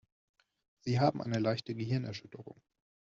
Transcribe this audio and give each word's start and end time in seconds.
Sie 0.79 0.99
haben 0.99 1.21
eine 1.21 1.37
leichte 1.37 1.75
Gehirnerschütterung. 1.75 2.59